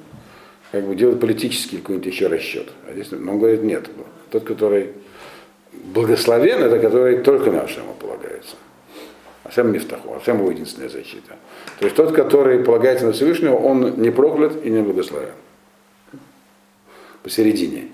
[0.72, 2.68] как бы делать политический какой-нибудь еще расчет.
[2.90, 3.90] А здесь но он говорит, нет.
[4.30, 4.90] Тот, который
[5.72, 8.58] благословен, это который только на Ашема полагается.
[9.46, 11.38] Ашем не втаху, Ашем его единственная защита.
[11.80, 15.30] То есть тот, который полагается на Всевышнего, он не проклят и не благословен.
[17.24, 17.88] посередине,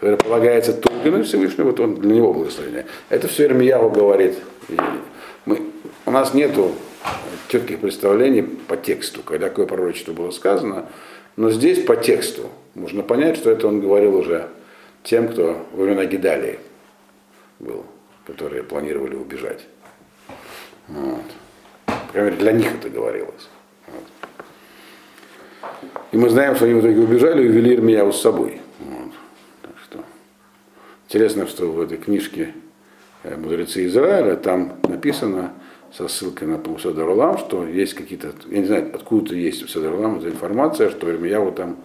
[0.00, 0.72] который полагается
[1.04, 2.86] на Всевышнего, вот он для него благословение.
[3.08, 4.38] Это все Ирмияву говорит.
[5.44, 5.62] Мы,
[6.06, 6.72] у нас нету
[7.48, 10.86] четких представлений по тексту, когда какое пророчество было сказано,
[11.36, 14.48] но здесь по тексту можно понять, что это он говорил уже
[15.02, 16.58] тем, кто во времена Гидалии
[17.58, 17.84] был,
[18.26, 19.64] которые планировали убежать.
[20.88, 21.24] Вот.
[21.86, 23.48] По крайней мере, для них это говорилось.
[23.86, 24.04] Вот.
[26.12, 28.60] И мы знаем, что они в итоге убежали и увели Ирмияу с собой.
[31.08, 31.14] Вот.
[31.14, 32.54] Интересно, что в этой книжке
[33.22, 35.52] э, «Мудрецы Израиля» там написано
[35.96, 39.94] со ссылкой на Паусадар Улам, что есть какие-то, я не знаю, откуда есть у Садар
[39.94, 41.78] Улам эта информация, что Ирмияу там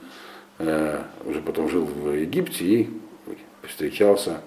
[0.60, 2.90] э, уже потом жил в Египте и
[3.66, 4.42] встречался,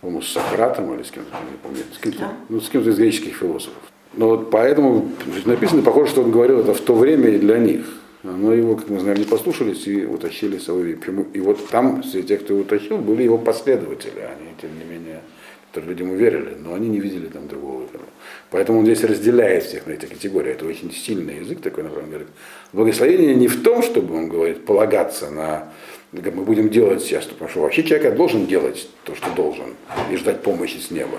[0.00, 2.32] по-моему, с Сократом или с кем-то, не помню, с кем-то, да.
[2.48, 3.82] ну, с кем-то из греческих философов.
[4.14, 5.10] Но вот поэтому
[5.44, 7.84] написано, похоже, что он говорил это в то время и для них.
[8.24, 10.98] Но его, как мы знаем, не послушались и утащили с собой.
[11.34, 14.18] И вот там, среди тех, кто его утащил, были его последователи.
[14.20, 15.20] Они, тем не менее,
[15.68, 18.04] которые люди ему верили, но они не видели там другого выхода.
[18.50, 20.52] Поэтому он здесь разделяет всех на эти категории.
[20.52, 22.28] Это очень сильный язык такой, например, говорит.
[22.72, 25.72] Благословение не в том, чтобы, он говорит, полагаться на
[26.12, 29.74] мы будем делать сейчас, потому что вообще человек должен делать то, что должен,
[30.12, 31.18] и ждать помощи с неба.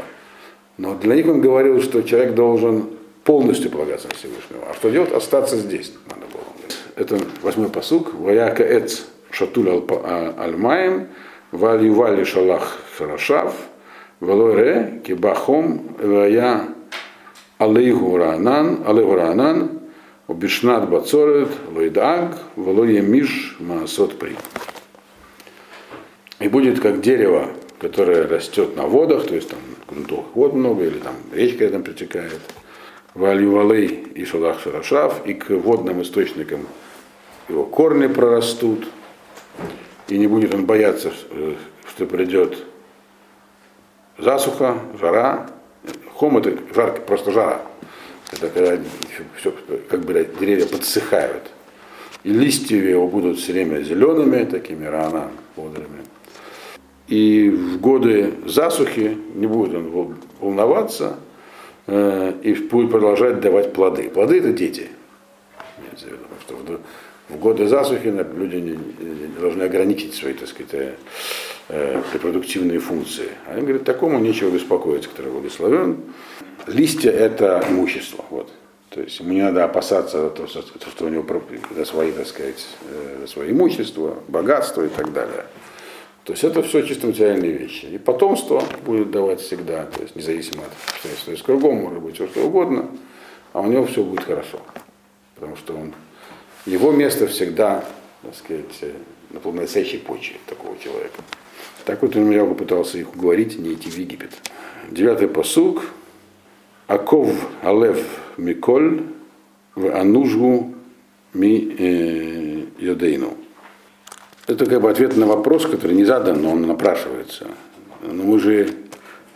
[0.77, 2.89] Но для них он говорил, что человек должен
[3.25, 4.69] полностью полагаться на Всевышнего.
[4.69, 5.11] А что делать?
[5.11, 6.24] Остаться здесь надо.
[6.95, 8.13] Это восьмой посук.
[8.13, 11.09] Ваяка эц шатуль альмаем,
[11.51, 13.53] валь ювали шалах шарашав,
[14.21, 16.69] велоре кибахом вая
[17.57, 19.81] алейгу ранан, алейгу ранан,
[20.27, 24.37] убишнат бацорет, лойдаг, вело миш маасот при.
[26.39, 30.99] И будет как дерево, которое растет на водах, то есть там грунтовых вод много, или
[30.99, 32.39] там речка рядом протекает,
[33.13, 36.61] валювалей и шалах шарашав, и к водным источникам
[37.47, 38.87] его корни прорастут,
[40.07, 41.55] и не будет он бояться, э,
[41.87, 42.57] что придет
[44.17, 45.49] засуха, жара.
[46.13, 47.61] Хом это жарко, просто жара.
[48.31, 48.77] Это когда
[49.37, 49.53] все,
[49.89, 51.51] как бы деревья подсыхают.
[52.23, 56.03] И листья его будут все время зелеными, такими рано бодрыми.
[57.07, 61.17] И в годы засухи не будет он волноваться
[61.85, 64.09] э, и будет продолжать давать плоды.
[64.09, 64.87] Плоды это дети.
[65.91, 66.79] Потому что
[67.29, 68.77] в годы засухи люди
[69.39, 70.95] должны ограничить свои, так сказать,
[71.69, 73.29] э, репродуктивные функции.
[73.47, 75.97] Они говорят, такому нечего беспокоиться, который благословен.
[76.67, 78.23] Листья– это имущество.
[78.29, 78.51] Вот.
[78.89, 81.25] То есть ему не надо опасаться того, что у него
[81.75, 85.45] за свои, так сказать, э, за свое имущество, богатство и так далее.
[86.25, 87.85] То есть это все чисто материальные вещи.
[87.85, 91.25] И потомство будет давать всегда, то есть независимо от обстоятельств.
[91.25, 92.89] То есть кругом может быть все что угодно,
[93.53, 94.59] а у него все будет хорошо.
[95.35, 95.93] Потому что он
[96.65, 97.85] его место всегда,
[98.21, 98.93] так сказать,
[99.31, 101.21] на плодоносящей почве такого человека.
[101.85, 104.31] Так вот он я пытался их уговорить не идти в Египет.
[104.89, 105.83] Девятый посуг.
[106.87, 107.31] Аков
[107.63, 107.99] Алев
[108.37, 109.03] Миколь
[109.73, 110.75] в Анужгу
[111.33, 113.35] Ми э, Йодейну.
[114.47, 117.47] Это как бы ответ на вопрос, который не задан, но он напрашивается.
[118.03, 118.69] Но мы же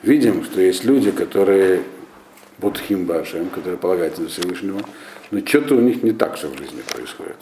[0.03, 1.81] видим, что есть люди, которые
[2.59, 4.81] Будхим Башем, которые полагаются на Всевышнего,
[5.31, 7.37] но что-то у них не так все в жизни происходит.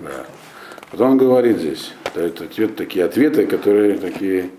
[0.00, 0.26] Да.
[0.92, 4.50] Вот он говорит здесь, дает ответ, такие ответы, которые такие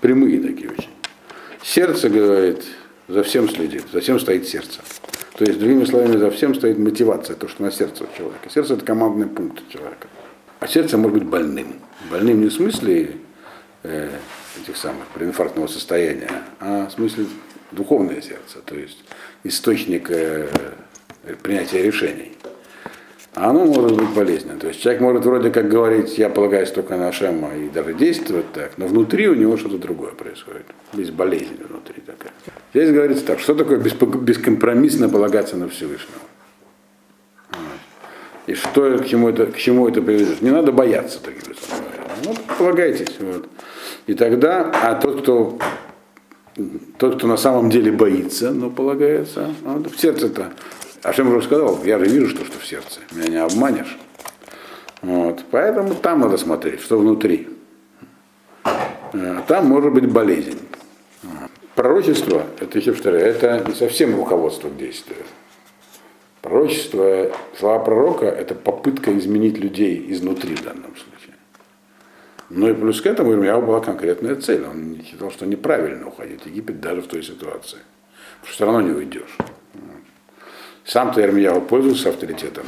[0.00, 0.90] прямые такие очень.
[1.62, 2.64] Сердце, говорит,
[3.08, 4.80] за всем следит, за всем стоит сердце.
[5.36, 8.50] То есть, другими словами, за всем стоит мотивация, то, что на сердце у человека.
[8.50, 10.08] Сердце это командный пункт человека.
[10.60, 11.74] А сердце может быть больным.
[12.10, 13.16] Больным не в смысле
[13.82, 14.10] э,
[14.62, 17.26] этих самых прединфарктного состояния, а в смысле
[17.74, 19.04] духовное сердце, то есть
[19.44, 20.48] источник э,
[21.42, 22.32] принятия решений.
[23.34, 24.60] А оно может быть болезненным.
[24.60, 28.52] То есть человек может вроде как говорить, я полагаюсь только на Шема и даже действовать
[28.52, 30.66] так, но внутри у него что-то другое происходит.
[30.92, 32.32] Есть болезнь внутри такая.
[32.72, 36.20] Здесь говорится так, что такое бескомпромиссно полагаться на Всевышнего?
[38.46, 40.40] И что к чему это, к чему это приведет?
[40.42, 41.58] Не надо бояться, так говоря.
[42.24, 43.16] Ну, полагайтесь.
[43.18, 43.48] Вот.
[44.06, 45.58] И тогда, а тот, кто
[46.98, 50.52] тот, кто на самом деле боится, но полагается, он в сердце-то.
[51.02, 53.00] А что уже сказал, я же вижу, что, что в сердце.
[53.12, 53.98] Меня не обманешь.
[55.02, 55.44] Вот.
[55.50, 57.48] Поэтому там надо смотреть, что внутри.
[59.12, 60.58] Э, там может быть болезнь.
[61.74, 65.18] Пророчество, это еще повторяю, это не совсем руководство к действию.
[66.40, 71.33] Пророчество, слова пророка– это попытка изменить людей изнутри в данном случае.
[72.56, 74.64] Ну и плюс к этому у Ирмияу была конкретная цель.
[74.64, 77.78] Он считал, что неправильно уходить в Египет даже в той ситуации.
[78.40, 79.36] Потому что все равно не уйдешь.
[80.84, 82.64] Сам-то Ирмияу пользовался авторитетом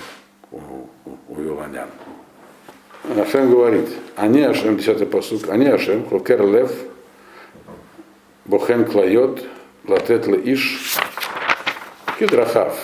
[0.50, 0.90] у, у,
[1.28, 1.88] у Вавилонян.
[3.16, 6.72] Ашем говорит, они Ашем, 10 посук, они Ашем, Хокер Лев,
[8.44, 9.44] Бохен Клайот,
[9.86, 10.96] Латет Иш,
[12.18, 12.76] Кидрахав,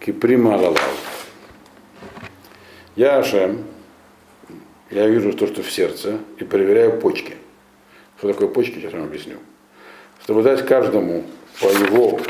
[0.00, 1.28] Киприма Алалав.
[2.96, 3.64] Я Ашем,
[4.92, 7.36] я вижу то, что в сердце, и проверяю почки.
[8.18, 9.36] Что такое почки, сейчас вам объясню.
[10.22, 11.24] Чтобы дать каждому
[11.60, 12.20] по его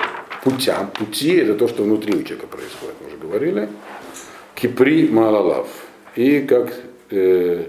[0.43, 0.91] путям.
[0.91, 3.69] Пути это то, что внутри у человека происходит, мы уже говорили.
[4.55, 5.69] Кипри Малалав.
[6.15, 6.73] И как,
[7.11, 7.67] э,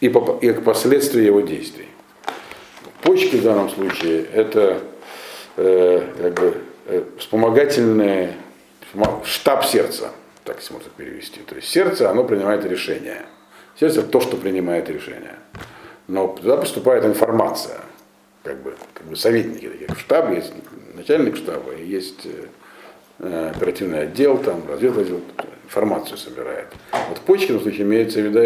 [0.00, 1.88] и, по, и как последствия его действий.
[3.02, 4.80] Почки в данном случае это
[5.56, 8.34] э, как бы, э, вспомогательный
[9.24, 10.10] штаб сердца,
[10.44, 11.40] так если можно перевести.
[11.40, 13.26] То есть сердце, оно принимает решение.
[13.78, 15.34] Сердце то, что принимает решение.
[16.08, 17.80] Но туда поступает информация,
[18.42, 19.88] как бы, как бы советники такие.
[19.88, 20.52] В штабе есть
[20.94, 22.26] начальник штаба, есть
[23.18, 25.20] э, оперативный отдел, там, разведотдел,
[25.64, 26.68] информацию собирает.
[27.08, 27.20] Вот в
[27.60, 28.38] случае, имеется в виду,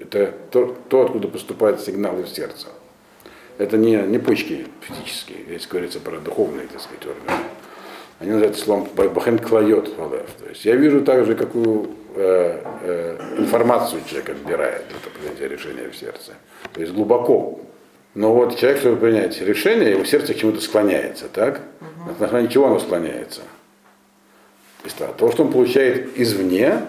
[0.00, 2.68] это то, то, откуда поступают сигналы в сердце.
[3.58, 7.44] Это не, не почки физические, здесь говорится про духовные, так сказать, органы.
[8.18, 14.30] Они называются словом бахен клает То есть я вижу также, какую э, э, информацию человек
[14.30, 16.32] отбирает для принятия решения в сердце.
[16.72, 17.60] То есть глубоко.
[18.14, 21.60] Но вот человек, чтобы принять решение, его сердце к чему-то склоняется, так?
[21.80, 22.20] Угу.
[22.20, 23.40] На основании чего оно склоняется?
[24.82, 26.82] То есть то, что он получает извне,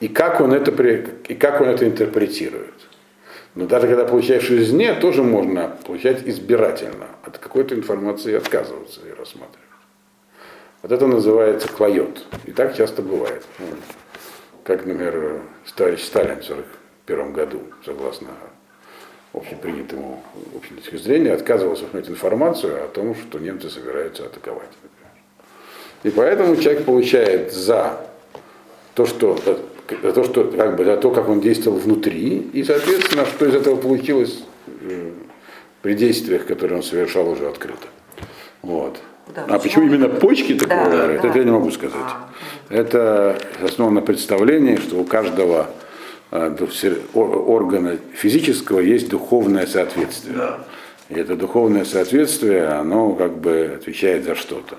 [0.00, 0.70] и как он это,
[1.28, 2.74] и как он это интерпретирует.
[3.54, 7.06] Но даже когда получаешь извне, тоже можно получать избирательно.
[7.22, 9.60] От какой-то информации отказываться и рассматривать.
[10.82, 12.24] Вот это называется клает.
[12.46, 13.44] И так часто бывает.
[14.64, 15.42] Как, например,
[15.76, 18.28] товарищ Сталин в 1941 году, согласно
[19.34, 20.22] общепринятому
[20.56, 24.70] общей точке зрения, отказывался принять информацию о том, что немцы собираются атаковать.
[26.02, 28.00] И поэтому человек получает за
[28.94, 29.36] то, что,
[30.02, 33.54] за то, что как бы, за то, как он действовал внутри, и, соответственно, что из
[33.54, 34.44] этого получилось
[34.82, 35.10] э,
[35.82, 37.86] при действиях, которые он совершал уже открыто.
[38.62, 38.98] Вот.
[39.34, 41.28] Да, а почему именно почки такого да, говорят, да.
[41.28, 41.96] это я не могу сказать.
[42.00, 42.28] А.
[42.68, 45.70] Это основано представление, что у каждого
[46.30, 46.56] э,
[47.14, 50.36] органа физического есть духовное соответствие.
[50.36, 50.64] Да.
[51.08, 54.76] И это духовное соответствие, оно как бы отвечает за что-то.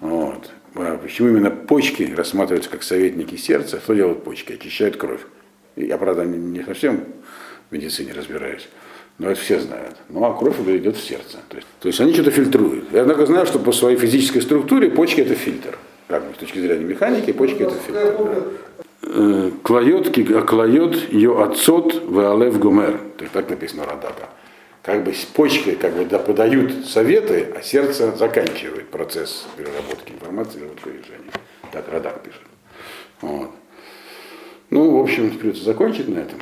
[0.00, 0.50] Вот.
[0.74, 3.80] А почему именно почки рассматриваются как советники сердца?
[3.80, 4.52] Что делают почки?
[4.52, 5.22] Очищают кровь.
[5.74, 7.04] Я, правда, не совсем
[7.70, 8.68] в медицине разбираюсь,
[9.18, 9.96] но это все знают.
[10.08, 11.38] Ну а кровь идет в сердце.
[11.48, 12.84] То есть, то есть они что-то фильтруют.
[12.92, 15.78] Я однако знаю, что по своей физической структуре почки это фильтр.
[16.06, 18.14] Как бы, с точки зрения механики, почки это фильтр.
[19.02, 19.50] Да.
[19.62, 23.00] Клает, клает ее отцот в Алев Гумер.
[23.32, 24.28] Так написано Радата
[24.88, 30.88] как бы почкой как бы да, подают советы, а сердце заканчивает процесс переработки информации и
[30.88, 31.30] решений.
[31.72, 32.40] Так Радак пишет.
[33.20, 33.50] Вот.
[34.70, 36.38] Ну, в общем, придется закончить на этом.